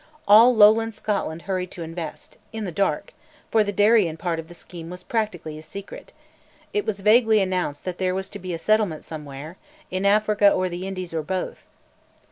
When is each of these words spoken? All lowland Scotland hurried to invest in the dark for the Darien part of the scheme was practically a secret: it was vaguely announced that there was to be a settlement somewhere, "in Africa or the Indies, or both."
All 0.27 0.55
lowland 0.55 0.95
Scotland 0.95 1.43
hurried 1.43 1.69
to 1.69 1.83
invest 1.83 2.39
in 2.51 2.63
the 2.65 2.71
dark 2.71 3.13
for 3.51 3.63
the 3.63 3.71
Darien 3.71 4.17
part 4.17 4.39
of 4.39 4.47
the 4.47 4.55
scheme 4.55 4.89
was 4.89 5.03
practically 5.03 5.59
a 5.59 5.61
secret: 5.61 6.11
it 6.73 6.87
was 6.87 7.01
vaguely 7.01 7.39
announced 7.39 7.85
that 7.85 7.99
there 7.99 8.15
was 8.15 8.27
to 8.29 8.39
be 8.39 8.51
a 8.51 8.57
settlement 8.57 9.03
somewhere, 9.05 9.57
"in 9.91 10.03
Africa 10.03 10.49
or 10.51 10.69
the 10.69 10.87
Indies, 10.87 11.13
or 11.13 11.21
both." 11.21 11.67